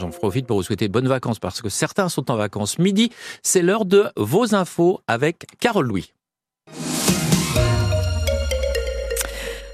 j'en 0.00 0.10
profite 0.10 0.46
pour 0.46 0.56
vous 0.56 0.62
souhaiter 0.62 0.88
bonnes 0.88 1.08
vacances 1.08 1.38
parce 1.38 1.62
que 1.62 1.68
certains 1.68 2.08
sont 2.08 2.30
en 2.30 2.36
vacances. 2.36 2.78
Midi, 2.78 3.10
c'est 3.42 3.62
l'heure 3.62 3.84
de 3.84 4.06
vos 4.16 4.54
infos 4.54 5.00
avec 5.06 5.46
Carole 5.60 5.86
Louis. 5.86 6.12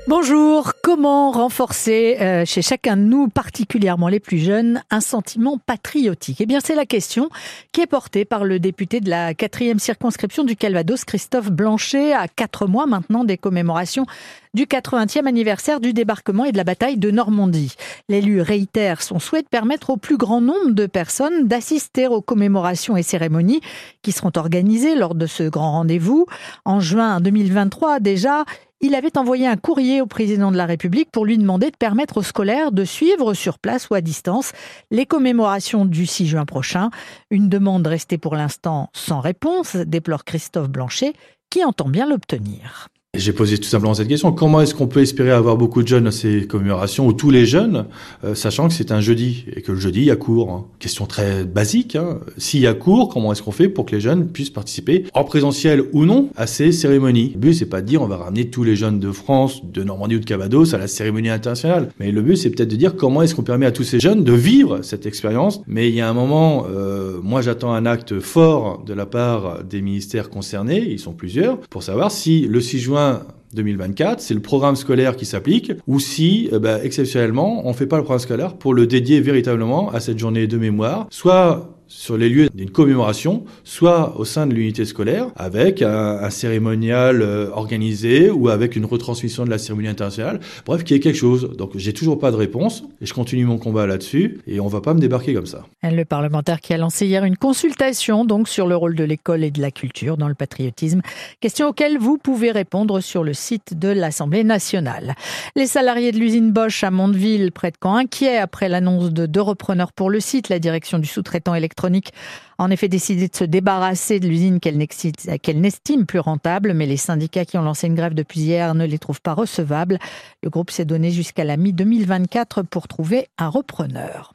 Bonjour, 0.09 0.75
comment 0.85 1.33
renforcer 1.33 2.19
euh, 2.21 2.45
chez 2.45 2.63
chacun 2.63 2.97
de 2.97 3.03
nous, 3.03 3.27
particulièrement 3.27 4.07
les 4.07 4.21
plus 4.21 4.39
jeunes, 4.39 4.85
un 4.89 5.01
sentiment 5.01 5.59
patriotique? 5.59 6.41
Eh 6.41 6.47
bien, 6.47 6.61
c'est 6.63 6.77
la 6.77 6.87
question 6.87 7.29
qui 7.73 7.81
est 7.81 7.89
portée 7.89 8.25
par 8.25 8.45
le 8.45 8.61
député 8.61 9.01
de 9.01 9.11
la 9.11 9.35
quatrième 9.35 9.81
circonscription 9.81 10.45
du 10.45 10.55
Calvados, 10.55 11.05
Christophe 11.05 11.51
Blanchet, 11.51 12.13
à 12.13 12.29
quatre 12.29 12.69
mois 12.69 12.87
maintenant 12.87 13.25
des 13.25 13.37
commémorations 13.37 14.07
du 14.55 14.65
80e 14.65 15.27
anniversaire 15.27 15.81
du 15.81 15.93
débarquement 15.93 16.45
et 16.45 16.53
de 16.53 16.57
la 16.57 16.65
bataille 16.65 16.97
de 16.97 17.11
Normandie. 17.11 17.75
L'élu 18.09 18.41
réitère 18.41 19.03
son 19.03 19.19
souhait 19.19 19.43
de 19.43 19.49
permettre 19.49 19.91
au 19.91 19.97
plus 19.97 20.17
grand 20.17 20.41
nombre 20.41 20.71
de 20.71 20.87
personnes 20.87 21.47
d'assister 21.47 22.07
aux 22.07 22.23
commémorations 22.23 22.97
et 22.97 23.03
cérémonies 23.03 23.61
qui 24.03 24.13
seront 24.13 24.33
organisées 24.37 24.95
lors 24.95 25.15
de 25.15 25.27
ce 25.27 25.43
grand 25.43 25.73
rendez-vous. 25.73 26.27
En 26.65 26.81
juin 26.81 27.21
2023 27.21 28.01
déjà, 28.01 28.45
il 28.81 28.95
avait 28.95 29.17
envoyé 29.17 29.47
un 29.47 29.57
courrier 29.57 30.01
au 30.01 30.07
président 30.07 30.53
de 30.53 30.57
la 30.57 30.67
République 30.67 31.11
pour 31.11 31.25
lui 31.25 31.39
demander 31.39 31.71
de 31.71 31.77
permettre 31.77 32.19
aux 32.19 32.23
scolaires 32.23 32.73
de 32.73 32.85
suivre 32.85 33.35
sur 33.35 33.59
place 33.59 33.89
ou 33.89 33.95
à 33.95 34.01
distance 34.01 34.53
les 34.91 35.07
commémorations 35.07 35.87
du 35.87 36.07
6 36.07 36.27
juin 36.27 36.45
prochain. 36.45 36.91
Une 37.31 37.49
demande 37.49 37.87
restée 37.87 38.19
pour 38.19 38.37
l'instant 38.37 38.91
sans 38.93 39.21
réponse, 39.21 39.77
déplore 39.77 40.25
Christophe 40.25 40.69
Blanchet, 40.69 41.15
qui 41.51 41.65
entend 41.65 41.89
bien 41.89 42.07
l'obtenir. 42.07 42.89
J'ai 43.19 43.33
posé 43.33 43.59
tout 43.59 43.69
simplement 43.69 43.95
cette 43.95 44.09
question. 44.09 44.33
Comment 44.33 44.61
est-ce 44.61 44.75
qu'on 44.75 44.87
peut 44.87 45.01
espérer 45.01 45.31
avoir 45.31 45.57
beaucoup 45.57 45.83
de 45.83 45.89
jeunes 45.89 46.07
à 46.07 46.11
ces 46.11 46.47
commémorations, 46.47 47.07
ou 47.07 47.13
tous 47.13 47.31
les 47.31 47.47
jeunes, 47.47 47.87
euh, 48.25 48.35
sachant 48.35 48.69
que 48.69 48.75
c'est 48.75 48.93
un 48.93 49.01
jeudi, 49.01 49.47
et 49.55 49.63
que 49.63 49.73
le 49.73 49.79
jeudi, 49.79 50.01
il 50.01 50.07
y 50.07 50.11
a 50.11 50.17
cours 50.17 50.51
hein. 50.51 50.67
Question 50.79 51.07
très 51.07 51.45
basique. 51.45 51.97
Hein. 51.97 52.21
S'il 52.37 52.61
y 52.61 52.67
a 52.67 52.75
cours, 52.75 53.09
comment 53.09 53.33
est-ce 53.33 53.43
qu'on 53.43 53.53
fait 53.53 53.69
pour 53.69 53.87
que 53.87 53.95
les 53.95 54.01
jeunes 54.01 54.29
puissent 54.29 54.51
participer, 54.51 55.05
en 55.15 55.25
présentiel 55.25 55.83
ou 55.93 56.05
non, 56.05 56.31
à 56.37 56.47
ces 56.47 56.73
cérémonies? 56.73 57.33
Le 57.35 57.41
but, 57.41 57.55
c'est 57.55 57.67
pas 57.67 57.81
de 57.81 57.87
dire 57.87 58.03
on 58.03 58.07
va 58.07 58.17
ramener 58.17 58.51
tous 58.51 58.65
les 58.65 58.77
jeunes 58.77 59.01
de 59.01 59.11
France, 59.11 59.63
de 59.65 59.83
Normandie 59.83 60.17
ou 60.17 60.21
de 60.21 60.25
Cavados 60.25 60.75
à 60.75 60.79
la 60.79 60.87
cérémonie 60.87 61.31
internationale. 61.31 61.91
Mais 61.99 62.13
le 62.13 62.23
but, 62.23 62.37
c'est 62.37 62.51
peut-être 62.51 62.71
de 62.71 62.77
dire 62.77 62.97
comment 62.97 63.23
est-ce 63.23 63.35
qu'on 63.35 63.43
permet 63.43 63.67
à 63.67 63.73
tous 63.73 63.85
ces 63.85 64.01
jeunes 64.01 64.25
de 64.25 64.33
vivre 64.33 64.81
cette 64.83 65.07
expérience? 65.07 65.63
Mais 65.67 65.89
il 65.89 65.95
y 65.95 66.01
a 66.01 66.09
un 66.09 66.15
moment, 66.15 66.67
euh, 66.71 67.19
moi 67.23 67.41
j'attends 67.41 67.73
un 67.73 67.87
acte 67.87 68.21
fort 68.21 68.83
de 68.85 68.93
la 68.93 69.07
part 69.07 69.65
des 69.65 69.81
ministères 69.81 70.29
concernés, 70.29 70.87
ils 70.89 70.99
sont 70.99 71.13
plusieurs, 71.13 71.59
pour 71.59 71.83
savoir 71.83 72.11
si 72.11 72.43
le 72.43 72.61
6 72.61 72.81
juin 72.81 73.06
2024, 73.55 74.21
c'est 74.21 74.35
le 74.35 74.41
programme 74.41 74.77
scolaire 74.77 75.17
qui 75.17 75.25
s'applique, 75.25 75.73
ou 75.87 75.99
si, 75.99 76.49
euh, 76.53 76.59
bah, 76.59 76.79
exceptionnellement, 76.83 77.67
on 77.67 77.71
ne 77.71 77.75
fait 77.75 77.87
pas 77.87 77.97
le 77.97 78.03
programme 78.03 78.21
scolaire 78.21 78.55
pour 78.55 78.75
le 78.75 78.87
dédier 78.87 79.21
véritablement 79.21 79.91
à 79.91 80.01
cette 80.01 80.19
journée 80.19 80.47
de 80.47 80.59
mémoire, 80.59 81.07
soit 81.11 81.76
sur 81.97 82.19
les 82.19 82.29
lieux 82.29 82.51
d'une 82.53 82.71
commémoration, 82.71 83.45
soit 83.65 84.19
au 84.19 84.25
sein 84.27 84.47
de 84.47 84.53
l'unité 84.53 84.85
scolaire, 84.85 85.29
avec 85.35 85.81
un, 85.81 86.29
cérémonial 86.29 87.23
euh, 87.23 87.49
organisé 87.53 88.31
ou 88.31 88.51
avec 88.51 88.77
une 88.77 88.85
retransmission 88.85 89.45
de 89.45 89.51
la 89.51 89.59
cérémonie 89.59 89.89
internationale. 89.89 90.41
Bref, 90.67 90.85
qu'il 90.85 90.95
y 90.95 90.99
ait 90.99 91.03
quelque 91.03 91.17
chose. 91.17 91.57
Donc, 91.57 91.71
j'ai 91.77 91.95
toujours 91.95 92.19
pas 92.19 92.31
de 92.31 92.37
réponse 92.37 92.85
et 93.01 93.07
je 93.07 93.15
continue 93.15 93.47
mon 93.47 93.57
combat 93.57 93.87
là-dessus 93.87 94.41
et 94.47 94.61
on 94.61 94.67
va 94.67 94.83
pas 94.83 94.93
me 94.93 95.01
débarquer 95.01 95.33
comme 95.33 95.47
ça. 95.47 95.65
Le 95.83 96.05
parlementaire 96.05 96.61
qui 96.61 96.75
a 96.75 96.77
lancé 96.77 97.07
hier 97.07 97.25
une 97.25 97.37
consultation 97.37 98.25
donc 98.25 98.49
sur 98.49 98.67
le 98.67 98.77
rôle 98.77 98.95
de 98.95 99.05
l'école 99.05 99.43
et 99.43 99.51
de 99.51 99.63
la 99.63 99.71
culture 99.71 100.19
dans 100.19 100.29
le 100.29 100.35
patriotisme, 100.35 101.01
question 101.41 101.69
auxquelles 101.69 101.97
vous 101.97 102.19
pouvez 102.19 102.51
répondre 102.51 103.01
sur 103.01 103.25
le 103.25 103.33
site 103.33 103.79
de 103.79 103.89
l'Assemblée 103.89 104.45
nationale. 104.45 105.15
Les 105.55 105.67
salariés 105.67 106.13
de 106.13 106.19
l'usine 106.19 106.53
Bosch 106.53 106.85
à 106.85 106.91
Mondeville, 106.91 107.53
près 107.53 107.71
de 107.71 107.77
Caen, 107.83 107.97
inquiets 107.97 108.37
après 108.37 108.69
l'annonce 108.69 109.13
de 109.13 109.25
deux 109.25 109.41
repreneurs 109.41 109.93
pour 109.93 110.11
le 110.11 110.21
site, 110.21 110.51
la 110.51 110.59
direction 110.59 110.99
du 110.99 111.07
sous-traitant 111.07 111.55
électrique 111.55 111.86
électronique 111.87 112.13
a 112.59 112.65
en 112.65 112.71
effet 112.71 112.89
décidé 112.89 113.29
de 113.29 113.37
se 113.37 113.45
débarrasser 113.45 114.19
de 114.19 114.27
l'usine 114.27 114.61
qu'elle 114.61 115.61
n'estime 115.61 116.07
plus 116.07 116.21
rentable, 116.21 116.73
mais 116.73 116.87
les 116.87 116.97
syndicats 116.97 117.45
qui 117.45 117.59
ont 117.59 117.63
lancé 117.63 117.87
une 117.87 117.95
grève 117.95 118.15
depuis 118.15 118.41
hier 118.41 118.75
ne 118.75 118.87
les 118.87 118.99
trouvent 118.99 119.21
pas 119.21 119.35
recevables. 119.35 119.99
Le 120.43 120.51
groupe 120.51 120.71
s'est 120.71 120.87
donné 120.87 121.11
jusqu'à 121.11 121.45
la 121.45 121.57
mi-2024 121.57 122.65
pour 122.65 122.89
trouver 122.89 123.29
un 123.39 123.49
repreneur. 123.49 124.33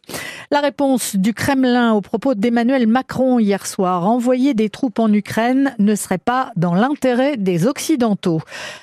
La 0.53 0.59
réponse 0.59 1.15
du 1.15 1.33
Kremlin 1.33 1.93
au 1.93 2.01
propos 2.01 2.35
d'Emmanuel 2.35 2.85
Macron 2.85 3.39
hier 3.39 3.65
soir, 3.65 4.05
envoyer 4.05 4.53
des 4.53 4.69
troupes 4.69 4.99
en 4.99 5.11
Ukraine 5.11 5.73
ne 5.79 5.95
serait 5.95 6.17
pas 6.17 6.51
dans 6.57 6.73
l'intérêt 6.73 7.37
des 7.37 7.67
Occidentaux. 7.67 8.41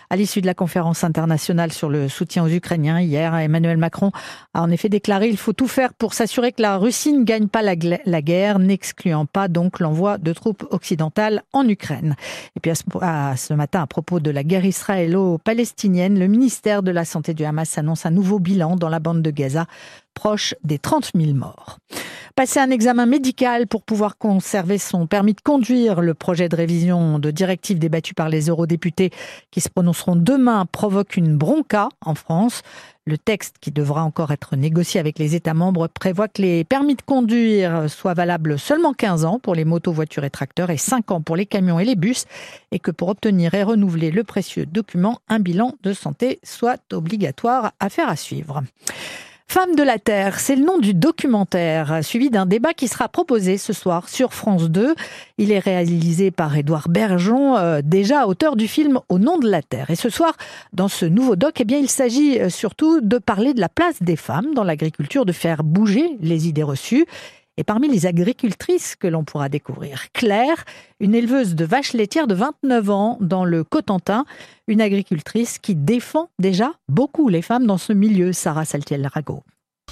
À 0.08 0.16
l'issue 0.16 0.40
de 0.40 0.46
la 0.46 0.54
conférence 0.54 1.04
internationale 1.04 1.70
sur 1.70 1.90
le 1.90 2.08
soutien 2.08 2.42
aux 2.42 2.48
Ukrainiens 2.48 3.00
hier, 3.00 3.34
Emmanuel 3.36 3.76
Macron 3.76 4.12
a 4.54 4.62
en 4.62 4.70
effet 4.70 4.88
déclaré 4.88 5.28
il 5.28 5.36
faut 5.36 5.52
tout 5.52 5.68
faire 5.68 5.92
pour 5.92 6.14
s'assurer 6.14 6.52
que 6.52 6.62
la 6.62 6.78
Russie 6.78 7.12
ne 7.12 7.24
gagne 7.24 7.48
pas 7.48 7.60
la, 7.60 7.76
guerre, 7.76 8.47
n'excluant 8.56 9.26
pas 9.26 9.48
donc 9.48 9.80
l'envoi 9.80 10.16
de 10.16 10.32
troupes 10.32 10.66
occidentales 10.70 11.42
en 11.52 11.68
Ukraine. 11.68 12.16
Et 12.56 12.60
puis 12.60 12.70
à 12.70 13.36
ce, 13.36 13.52
matin, 13.52 13.82
à 13.82 13.86
propos 13.86 14.20
de 14.20 14.30
la 14.30 14.44
guerre 14.44 14.64
israélo-palestinienne, 14.64 16.18
le 16.18 16.28
ministère 16.28 16.82
de 16.82 16.90
la 16.90 17.04
Santé 17.04 17.34
du 17.34 17.44
Hamas 17.44 17.76
annonce 17.76 18.06
un 18.06 18.10
nouveau 18.10 18.38
bilan 18.38 18.76
dans 18.76 18.88
la 18.88 19.00
bande 19.00 19.20
de 19.20 19.30
Gaza 19.30 19.66
proche 20.18 20.56
des 20.64 20.80
30 20.80 21.12
000 21.14 21.32
morts. 21.34 21.78
Passer 22.34 22.58
un 22.58 22.70
examen 22.70 23.06
médical 23.06 23.68
pour 23.68 23.82
pouvoir 23.82 24.18
conserver 24.18 24.78
son 24.78 25.06
permis 25.06 25.34
de 25.34 25.40
conduire, 25.40 26.00
le 26.00 26.12
projet 26.12 26.48
de 26.48 26.56
révision 26.56 27.20
de 27.20 27.30
directive 27.30 27.78
débattu 27.78 28.14
par 28.14 28.28
les 28.28 28.48
eurodéputés 28.48 29.10
qui 29.52 29.60
se 29.60 29.68
prononceront 29.68 30.16
demain 30.16 30.66
provoque 30.66 31.16
une 31.16 31.36
bronca 31.36 31.88
en 32.00 32.16
France. 32.16 32.62
Le 33.06 33.16
texte, 33.16 33.56
qui 33.60 33.70
devra 33.70 34.02
encore 34.02 34.32
être 34.32 34.56
négocié 34.56 34.98
avec 34.98 35.20
les 35.20 35.36
États 35.36 35.54
membres, 35.54 35.86
prévoit 35.86 36.26
que 36.26 36.42
les 36.42 36.64
permis 36.64 36.96
de 36.96 37.02
conduire 37.02 37.88
soient 37.88 38.14
valables 38.14 38.58
seulement 38.58 38.94
15 38.94 39.24
ans 39.24 39.38
pour 39.38 39.54
les 39.54 39.64
motos, 39.64 39.92
voitures 39.92 40.24
et 40.24 40.30
tracteurs 40.30 40.70
et 40.70 40.76
5 40.76 41.12
ans 41.12 41.20
pour 41.20 41.36
les 41.36 41.46
camions 41.46 41.78
et 41.78 41.84
les 41.84 41.96
bus, 41.96 42.24
et 42.72 42.80
que 42.80 42.90
pour 42.90 43.08
obtenir 43.08 43.54
et 43.54 43.62
renouveler 43.62 44.10
le 44.10 44.24
précieux 44.24 44.66
document, 44.66 45.20
un 45.28 45.38
bilan 45.38 45.74
de 45.84 45.92
santé 45.92 46.40
soit 46.42 46.92
obligatoire 46.92 47.72
à 47.78 47.88
faire 47.88 48.08
à 48.08 48.16
suivre. 48.16 48.62
Femme 49.50 49.74
de 49.74 49.82
la 49.82 49.98
Terre, 49.98 50.40
c'est 50.40 50.56
le 50.56 50.64
nom 50.66 50.76
du 50.76 50.92
documentaire, 50.92 52.04
suivi 52.04 52.28
d'un 52.28 52.44
débat 52.44 52.74
qui 52.74 52.86
sera 52.86 53.08
proposé 53.08 53.56
ce 53.56 53.72
soir 53.72 54.10
sur 54.10 54.34
France 54.34 54.68
2. 54.68 54.94
Il 55.38 55.52
est 55.52 55.58
réalisé 55.58 56.30
par 56.30 56.54
Édouard 56.54 56.90
Bergeon, 56.90 57.56
euh, 57.56 57.80
déjà 57.82 58.26
auteur 58.26 58.56
du 58.56 58.68
film 58.68 59.00
Au 59.08 59.18
nom 59.18 59.38
de 59.38 59.48
la 59.48 59.62
Terre. 59.62 59.88
Et 59.88 59.96
ce 59.96 60.10
soir, 60.10 60.34
dans 60.74 60.88
ce 60.88 61.06
nouveau 61.06 61.34
doc, 61.34 61.62
eh 61.62 61.64
il 61.64 61.88
s'agit 61.88 62.38
euh, 62.38 62.50
surtout 62.50 63.00
de 63.00 63.16
parler 63.16 63.54
de 63.54 63.60
la 63.60 63.70
place 63.70 64.02
des 64.02 64.16
femmes 64.16 64.52
dans 64.54 64.64
l'agriculture, 64.64 65.24
de 65.24 65.32
faire 65.32 65.64
bouger 65.64 66.18
les 66.20 66.46
idées 66.46 66.62
reçues 66.62 67.06
et 67.58 67.64
parmi 67.64 67.88
les 67.88 68.06
agricultrices 68.06 68.94
que 68.96 69.08
l'on 69.08 69.24
pourra 69.24 69.48
découvrir, 69.48 70.06
Claire, 70.14 70.64
une 71.00 71.14
éleveuse 71.14 71.56
de 71.56 71.64
vaches 71.64 71.92
laitières 71.92 72.28
de 72.28 72.34
29 72.34 72.90
ans 72.90 73.18
dans 73.20 73.44
le 73.44 73.64
Cotentin, 73.64 74.24
une 74.68 74.80
agricultrice 74.80 75.58
qui 75.58 75.74
défend 75.74 76.30
déjà 76.38 76.72
beaucoup 76.88 77.28
les 77.28 77.42
femmes 77.42 77.66
dans 77.66 77.76
ce 77.76 77.92
milieu, 77.92 78.32
Sarah 78.32 78.64
Saltiel-Rago. 78.64 79.42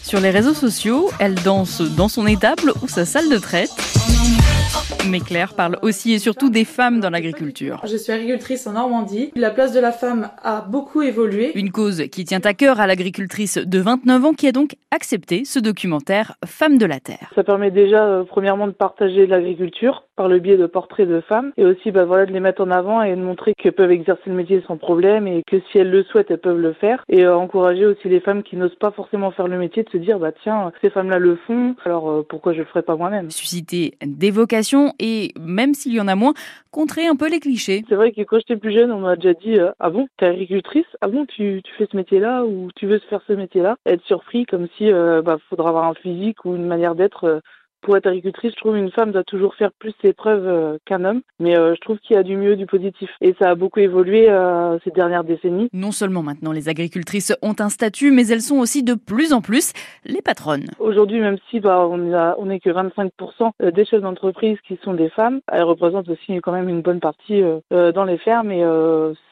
Sur 0.01 0.21
les 0.21 0.31
réseaux 0.31 0.55
sociaux, 0.55 1.11
elle 1.19 1.35
danse 1.35 1.81
dans 1.81 2.09
son 2.09 2.27
étable 2.29 2.73
ou 2.83 2.89
sa 2.89 3.05
salle 3.05 3.29
de 3.29 3.39
traite. 3.39 3.73
Mais 5.11 5.21
Claire 5.21 5.55
parle 5.55 5.79
aussi 5.83 6.13
et 6.13 6.19
surtout 6.19 6.51
des 6.51 6.65
femmes 6.65 7.01
dans 7.01 7.11
l'agriculture. 7.11 7.81
Je 7.85 7.97
suis 7.97 8.13
agricultrice 8.13 8.67
en 8.67 8.73
Normandie. 8.73 9.31
La 9.37 9.51
place 9.51 9.73
de 9.73 9.79
la 9.79 9.93
femme 9.93 10.31
a 10.43 10.63
beaucoup 10.63 11.03
évolué. 11.03 11.57
Une 11.57 11.71
cause 11.71 12.09
qui 12.11 12.25
tient 12.25 12.41
à 12.43 12.55
cœur 12.55 12.81
à 12.81 12.87
l'agricultrice 12.87 13.59
de 13.59 13.79
29 13.79 14.25
ans 14.25 14.33
qui 14.33 14.49
a 14.49 14.53
donc 14.53 14.77
accepté 14.91 15.45
ce 15.45 15.61
documentaire 15.61 16.35
Femmes 16.45 16.79
de 16.79 16.87
la 16.87 16.99
Terre. 16.99 17.31
Ça 17.35 17.45
permet 17.45 17.71
déjà 17.71 18.05
euh, 18.05 18.25
premièrement 18.25 18.67
de 18.67 18.73
partager 18.73 19.27
l'agriculture 19.27 20.05
par 20.17 20.29
le 20.29 20.39
biais 20.39 20.57
de 20.57 20.67
portraits 20.67 21.09
de 21.09 21.21
femmes 21.21 21.53
et 21.57 21.65
aussi 21.65 21.91
bah, 21.91 22.05
voilà, 22.05 22.27
de 22.27 22.33
les 22.33 22.41
mettre 22.41 22.63
en 22.63 22.71
avant 22.71 23.03
et 23.03 23.15
de 23.15 23.21
montrer 23.21 23.55
qu'elles 23.55 23.75
peuvent 23.75 23.91
exercer 23.91 24.23
le 24.27 24.35
métier 24.35 24.63
sans 24.67 24.77
problème 24.77 25.29
et 25.29 25.43
que 25.47 25.59
si 25.71 25.79
elles 25.79 25.91
le 25.91 26.03
souhaitent, 26.05 26.31
elles 26.31 26.41
peuvent 26.41 26.59
le 26.59 26.73
faire. 26.73 27.05
Et 27.09 27.25
euh, 27.25 27.37
encourager 27.37 27.87
aussi 27.87 28.09
les 28.09 28.21
femmes 28.21 28.43
qui 28.43 28.57
n'osent 28.57 28.75
pas 28.77 28.91
forcément 28.91 29.31
faire 29.31 29.47
le 29.47 29.59
métier 29.59 29.85
de 29.85 29.91
se 29.91 29.99
dire 29.99 30.19
bah 30.19 30.33
tiens, 30.43 30.73
ces 30.81 30.91
femmes-là 30.91 31.19
le 31.19 31.37
font, 31.47 31.77
alors 31.85 32.11
euh, 32.11 32.27
pourquoi 32.29 32.55
je 32.55 32.59
le 32.59 32.65
ferais 32.65 32.83
pas 32.83 32.97
moi-même? 32.97 33.31
Susciter 33.31 33.95
des 34.05 34.31
vocations 34.31 34.66
et 34.99 35.33
même 35.39 35.75
s'il 35.75 35.95
y 35.95 36.01
en 36.01 36.09
a 36.09 36.15
moins, 36.15 36.35
contrer 36.71 37.07
un 37.07 37.17
peu 37.17 37.29
les 37.31 37.41
clichés. 37.41 37.85
C'est 37.89 37.95
vrai 37.95 38.13
que 38.13 38.23
quand 38.23 38.39
j'étais 38.39 38.57
plus 38.57 38.73
jeune, 38.73 38.93
on 38.93 39.01
m'a 39.01 39.17
déjà 39.17 39.35
dit 39.35 39.59
euh, 39.59 39.71
Ah 39.79 39.91
bon, 39.91 40.09
t'es 40.19 40.27
agricultrice? 40.27 40.87
Ah 41.01 41.09
bon, 41.09 41.27
tu, 41.27 41.63
fais 41.79 41.89
ce 41.91 41.97
métier-là 41.97 42.45
ou 42.45 42.69
tu 42.77 42.87
veux 42.87 42.99
faire 43.11 43.21
ce 43.27 43.33
métier-là? 43.33 43.77
Être 43.87 44.05
surpris 44.05 44.47
comme 44.47 44.69
si 44.77 44.91
euh, 44.91 45.23
bah, 45.23 45.39
faudra 45.49 45.71
avoir 45.71 45.85
un 45.85 45.95
physique 45.95 46.45
ou 46.45 46.55
une 46.55 46.67
manière 46.67 46.95
d'être 46.95 47.41
pour 47.87 47.97
être 47.97 48.09
agricultrice, 48.09 48.51
je 48.51 48.61
trouve 48.61 48.77
une 48.77 48.91
femme 48.91 49.13
doit 49.13 49.23
toujours 49.23 49.55
faire 49.55 49.71
plus 49.79 49.95
ses 50.03 50.13
preuves 50.13 50.45
euh, 50.45 50.77
qu'un 50.85 51.05
homme. 51.05 51.21
Mais 51.39 51.57
euh, 51.57 51.77
je 51.77 51.81
trouve 51.81 51.99
qu'il 52.01 52.17
y 52.17 52.19
a 52.19 52.25
du 52.25 52.37
mieux, 52.37 52.57
du 52.57 52.67
positif. 52.67 53.09
Et 53.21 53.37
ça 53.39 53.51
a 53.51 53.55
beaucoup 53.55 53.79
évolué 53.79 54.29
euh, 54.29 54.77
ces 54.83 54.91
dernières 54.91 55.23
décennies. 55.23 55.69
Non 55.73 55.93
seulement 55.93 56.25
maintenant 56.25 56.51
les 56.51 56.69
agricultrices 56.69 57.33
ont 57.43 57.55
un 57.61 57.69
statut, 57.69 58.11
mais 58.11 58.27
elles 58.27 58.43
sont 58.43 58.57
aussi 58.57 58.83
de 58.83 58.95
plus 58.95 59.33
en 59.33 59.41
plus 59.41 59.73
les 60.05 60.21
patronnes. 60.21 60.67
Aujourd'hui, 60.81 61.21
même 61.21 61.39
si 61.49 61.61
bah, 61.61 61.87
on 61.89 62.13
a, 62.13 62.35
on 62.39 62.51
est 62.51 62.59
que 62.59 62.71
25% 62.71 63.73
des 63.73 63.85
chefs 63.85 64.03
d'entreprise 64.03 64.59
qui 64.67 64.81
sont 64.83 64.95
des 64.95 65.09
femmes, 65.09 65.41
elles 65.53 65.63
représentent 65.63 66.09
aussi 66.09 66.41
quand 66.43 66.53
même 66.53 66.69
une 66.69 66.83
bonne 66.83 66.99
partie 66.99 67.43
dans 67.71 68.05
les 68.05 68.19
fermes 68.19 68.51
et 68.51 68.65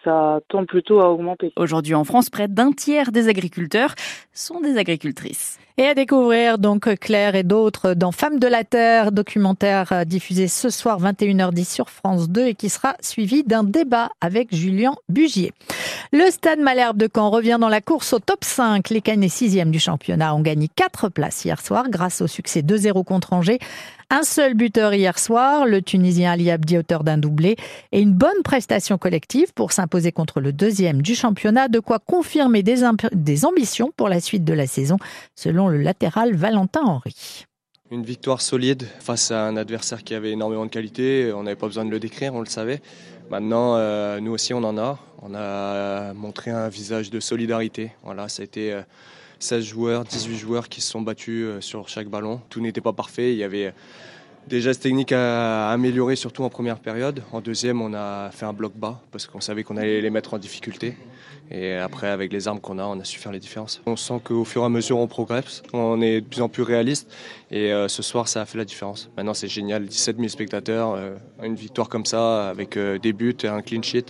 ça 0.05 0.41
tend 0.49 0.65
plutôt 0.65 1.01
à 1.01 1.11
augmenter. 1.11 1.53
Aujourd'hui 1.56 1.95
en 1.95 2.05
France, 2.05 2.31
près 2.31 2.47
d'un 2.47 2.71
tiers 2.71 3.11
des 3.11 3.29
agriculteurs 3.29 3.95
sont 4.33 4.61
des 4.61 4.79
agricultrices. 4.79 5.59
Et 5.77 5.87
à 5.87 5.95
découvrir 5.95 6.59
donc 6.59 6.95
Claire 7.01 7.35
et 7.35 7.43
d'autres 7.43 7.95
dans 7.95 8.12
Femmes 8.12 8.39
de 8.39 8.44
la 8.46 8.64
Terre, 8.64 9.12
documentaire 9.12 10.05
diffusé 10.06 10.49
ce 10.49 10.70
soir 10.70 11.00
21h10 11.00 11.64
sur 11.73 11.91
France 11.91 12.29
2 12.29 12.46
et 12.49 12.55
qui 12.55 12.69
sera 12.69 12.94
suivi 13.00 13.44
d'un 13.44 13.64
débat 13.64 14.11
avec 14.20 14.55
Julien 14.55 14.94
Bugier. 15.08 15.52
Le 16.12 16.31
Stade 16.31 16.61
Malherbe 16.61 16.96
de 16.96 17.08
Caen 17.12 17.31
revient 17.31 17.58
dans 17.61 17.69
la 17.69 17.81
course 17.81 18.12
au 18.12 18.19
top 18.19 18.44
5. 18.44 18.91
Les 18.91 19.00
Canets 19.00 19.29
6e 19.29 19.70
du 19.70 19.79
championnat 19.79 20.35
ont 20.35 20.41
gagné 20.41 20.69
4 20.75 21.08
places 21.08 21.44
hier 21.44 21.61
soir 21.61 21.88
grâce 21.88 22.20
au 22.20 22.26
succès 22.26 22.61
2-0 22.61 23.05
contre 23.05 23.32
Angers. 23.32 23.58
Un 24.11 24.23
seul 24.23 24.55
buteur 24.55 24.94
hier 24.94 25.19
soir, 25.19 25.67
le 25.67 25.82
Tunisien 25.82 26.31
Ali 26.31 26.50
Abdi, 26.50 26.79
auteur 26.79 27.05
d'un 27.05 27.19
doublé, 27.19 27.56
et 27.91 28.00
une 28.00 28.12
bonne 28.12 28.43
prestation 28.44 28.99
collective 28.99 29.52
pour 29.55 29.73
s'imposer 29.73 30.12
contre 30.12 30.41
le 30.41 30.52
deuxième 30.52 31.02
du 31.02 31.14
championnat, 31.14 31.69
de 31.69 31.81
quoi 31.81 31.99
confirmer 31.99 32.62
des 32.62 32.85
ambitions 33.44 33.93
pour 33.96 34.08
la 34.08 34.20
suite 34.20 34.44
de 34.44 34.52
la 34.52 34.67
saison, 34.67 34.99
selon 35.35 35.69
le 35.69 35.79
latéral 35.79 36.35
Valentin 36.35 36.82
Henry. 36.82 37.46
Une 37.94 38.02
victoire 38.02 38.41
solide 38.41 38.88
face 38.99 39.31
à 39.31 39.46
un 39.46 39.56
adversaire 39.56 40.02
qui 40.02 40.17
avait 40.17 40.32
énormément 40.32 40.67
de 40.67 40.70
qualité. 40.70 41.32
On 41.32 41.44
n'avait 41.44 41.55
pas 41.55 41.69
besoin 41.69 41.85
de 41.85 41.91
le 41.91 42.00
décrire, 42.00 42.35
on 42.35 42.41
le 42.41 42.46
savait. 42.46 42.82
Maintenant, 43.31 43.76
euh, 43.76 44.19
nous 44.19 44.32
aussi, 44.32 44.52
on 44.52 44.64
en 44.64 44.76
a. 44.76 44.99
On 45.23 45.32
a 45.32 46.12
montré 46.12 46.50
un 46.50 46.69
visage 46.69 47.11
de 47.11 47.20
solidarité. 47.20 47.93
Voilà, 48.02 48.29
ça 48.29 48.43
a 48.43 48.46
été 48.46 48.76
16 49.38 49.64
joueurs, 49.64 50.02
18 50.02 50.37
joueurs 50.37 50.69
qui 50.69 50.81
se 50.81 50.91
sont 50.91 51.02
battus 51.02 51.44
euh, 51.44 51.61
sur 51.61 51.88
chaque 51.88 52.08
ballon. 52.08 52.41
Tout 52.50 52.61
n'était 52.61 52.81
pas 52.81 52.93
parfait. 52.93 53.31
Il 53.31 53.38
y 53.38 53.44
avait 53.44 53.73
des 54.49 54.61
gestes 54.61 54.82
techniques 54.82 55.12
à 55.12 55.70
améliorer, 55.70 56.17
surtout 56.17 56.44
en 56.44 56.50
première 56.50 56.79
période. 56.79 57.23
En 57.32 57.41
deuxième, 57.41 57.81
on 57.81 57.94
a 57.94 58.31
fait 58.31 58.46
un 58.46 58.52
bloc 58.52 58.73
bas 58.76 59.00
parce 59.11 59.26
qu'on 59.26 59.41
savait 59.41 59.62
qu'on 59.62 59.76
allait 59.76 60.00
les 60.00 60.11
mettre 60.11 60.35
en 60.35 60.38
difficulté. 60.38 60.96
Et 61.50 61.75
après, 61.75 62.08
avec 62.08 62.32
les 62.32 62.49
armes 62.49 62.61
qu'on 62.61 62.79
a, 62.79 62.85
on 62.85 62.99
a 63.00 63.05
su 63.05 63.19
faire 63.19 63.32
les 63.32 63.38
différences. 63.38 63.82
On 63.87 63.96
sent 63.96 64.20
qu'au 64.25 64.44
fur 64.44 64.62
et 64.62 64.64
à 64.64 64.69
mesure, 64.69 64.99
on 64.99 65.06
progresse, 65.06 65.62
on 65.73 66.00
est 66.00 66.23
de 66.23 66.26
plus 66.26 66.41
en 66.41 66.49
plus 66.49 66.62
réaliste. 66.62 67.11
Et 67.50 67.73
euh, 67.73 67.88
ce 67.88 68.02
soir, 68.02 68.29
ça 68.29 68.43
a 68.43 68.46
fait 68.46 68.58
la 68.58 68.64
différence. 68.64 69.11
Maintenant, 69.17 69.35
c'est 69.35 69.49
génial. 69.49 69.85
17 69.85 70.17
000 70.17 70.29
spectateurs, 70.29 70.94
euh, 70.94 71.17
une 71.43 71.55
victoire 71.55 71.88
comme 71.88 72.06
ça, 72.06 72.49
avec 72.49 72.76
euh, 72.76 72.99
des 72.99 73.12
buts 73.12 73.37
et 73.43 73.49
un 73.49 73.61
clean 73.61 73.82
sheet. 73.82 74.06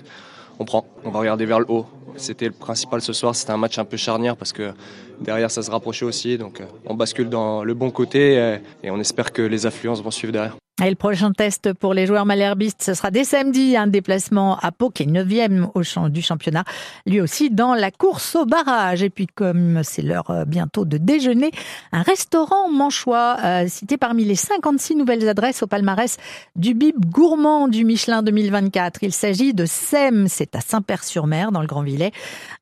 On 0.60 0.64
prend, 0.64 0.86
on 1.04 1.10
va 1.10 1.18
regarder 1.18 1.44
vers 1.44 1.58
le 1.58 1.66
haut. 1.68 1.86
C'était 2.16 2.46
le 2.46 2.52
principal 2.52 3.00
ce 3.00 3.12
soir, 3.12 3.34
c'était 3.34 3.52
un 3.52 3.56
match 3.56 3.78
un 3.78 3.84
peu 3.84 3.96
charnière 3.96 4.36
parce 4.36 4.52
que 4.52 4.72
derrière 5.20 5.50
ça 5.50 5.62
se 5.62 5.70
rapprochait 5.70 6.04
aussi. 6.04 6.38
Donc 6.38 6.62
on 6.86 6.94
bascule 6.94 7.28
dans 7.28 7.64
le 7.64 7.74
bon 7.74 7.90
côté 7.90 8.58
et 8.82 8.90
on 8.90 9.00
espère 9.00 9.32
que 9.32 9.42
les 9.42 9.66
affluences 9.66 10.02
vont 10.02 10.10
suivre 10.10 10.32
derrière. 10.32 10.56
Et 10.82 10.90
le 10.90 10.96
prochain 10.96 11.30
test 11.30 11.72
pour 11.72 11.94
les 11.94 12.04
joueurs 12.04 12.26
malherbistes, 12.26 12.82
ce 12.82 12.94
sera 12.94 13.12
dès 13.12 13.22
samedi, 13.22 13.76
un 13.76 13.86
déplacement 13.86 14.58
à 14.58 14.72
Pau, 14.72 14.90
qui 14.90 15.04
est 15.04 15.06
9e 15.06 15.68
au 15.72 15.84
champ 15.84 16.08
du 16.08 16.20
championnat, 16.20 16.64
lui 17.06 17.20
aussi 17.20 17.48
dans 17.48 17.74
la 17.74 17.92
course 17.92 18.34
au 18.34 18.44
barrage. 18.44 19.04
Et 19.04 19.08
puis 19.08 19.28
comme 19.28 19.82
c'est 19.84 20.02
l'heure 20.02 20.30
euh, 20.30 20.44
bientôt 20.44 20.84
de 20.84 20.98
déjeuner, 20.98 21.52
un 21.92 22.02
restaurant 22.02 22.68
manchois, 22.68 23.36
euh, 23.44 23.68
cité 23.68 23.98
parmi 23.98 24.24
les 24.24 24.34
56 24.34 24.96
nouvelles 24.96 25.28
adresses 25.28 25.62
au 25.62 25.68
palmarès 25.68 26.16
du 26.56 26.74
bib 26.74 26.96
gourmand 27.06 27.68
du 27.68 27.84
Michelin 27.84 28.24
2024. 28.24 29.04
Il 29.04 29.12
s'agit 29.12 29.54
de 29.54 29.66
SEM, 29.66 30.26
c'est 30.26 30.56
à 30.56 30.60
Saint-Père-sur-Mer, 30.60 31.52
dans 31.52 31.60
le 31.60 31.68
Grand 31.68 31.82
Villet. 31.82 32.10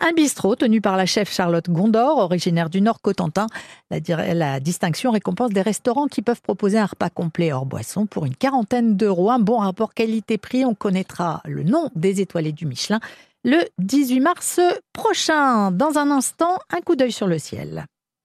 Un 0.00 0.12
bistrot 0.12 0.54
tenu 0.54 0.82
par 0.82 0.98
la 0.98 1.06
chef 1.06 1.32
Charlotte 1.32 1.70
Gondor, 1.70 2.18
originaire 2.18 2.68
du 2.68 2.82
Nord-Cotentin. 2.82 3.46
La, 3.90 4.34
la 4.34 4.60
distinction 4.60 5.12
récompense 5.12 5.50
des 5.52 5.62
restaurants 5.62 6.08
qui 6.08 6.20
peuvent 6.20 6.42
proposer 6.42 6.78
un 6.78 6.86
repas 6.86 7.08
complet 7.08 7.52
hors 7.52 7.64
boisson 7.64 8.01
pour 8.06 8.26
une 8.26 8.36
quarantaine 8.36 8.96
d'euros. 8.96 9.30
Un 9.30 9.38
bon 9.38 9.58
rapport 9.58 9.94
qualité-prix. 9.94 10.64
On 10.64 10.74
connaîtra 10.74 11.42
le 11.44 11.62
nom 11.62 11.90
des 11.94 12.20
étoilés 12.20 12.52
du 12.52 12.66
Michelin 12.66 13.00
le 13.44 13.58
18 13.78 14.20
mars 14.20 14.60
prochain. 14.92 15.70
Dans 15.72 15.98
un 15.98 16.10
instant, 16.10 16.58
un 16.70 16.80
coup 16.80 16.96
d'œil 16.96 17.12
sur 17.12 17.26
le 17.26 17.38
ciel. 17.38 17.86